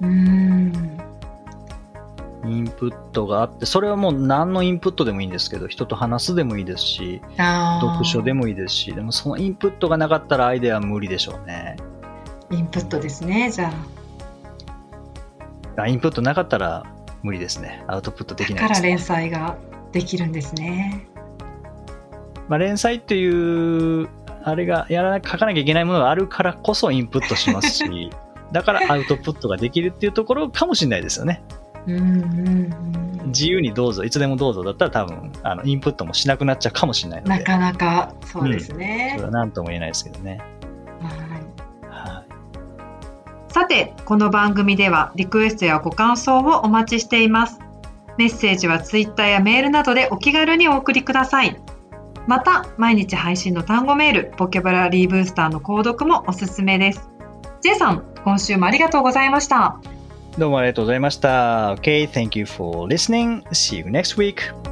[0.00, 0.97] うーん
[2.44, 11.76] インプットがあって、それはもう何のインプットでもいいんですけど、人と話すでもいいですし、読書でもいいですし、でもそのインプットがなかったらアイデアは無理でしょうね。
[12.50, 13.72] インプットですねじゃ
[15.76, 15.82] あ。
[15.82, 16.84] あインプットなかったら
[17.22, 17.84] 無理ですね。
[17.86, 19.02] アウトプットできないです、だから連ね。
[19.02, 19.56] 載が
[19.92, 21.08] できるんですね。
[22.48, 24.08] まあ、連載っていう、
[24.44, 28.10] あれがやらな書かなきゃいけないものがあるからこそインプットしますし、
[28.52, 31.42] だからアウトプットができるっていうところかもしれないですよね。
[31.94, 32.38] うんうん
[33.22, 39.22] うん自由にどうぞ、いつでもどうぞだったら多分、あのインプットもしなくなっちゃうかもしれないので、なかなかそうですそねれ。
[39.22, 40.40] は何とも言えないですけどね。
[41.00, 41.42] はいはい
[43.50, 47.58] さて、この番組ではリクエストやご感想をお待ちしています。
[48.16, 51.60] メッセージはツイッターやメールなどでお気軽にお送りください。
[52.26, 57.10] また、毎日配信の単語メール、ボキャブラリーブースターの購読もおすすめです。
[57.62, 59.80] J さん、今週もありがとうございました。
[60.38, 61.74] どうもありがとうございました。
[61.74, 63.42] Okay, thank you for listening.
[63.48, 64.67] See you next week.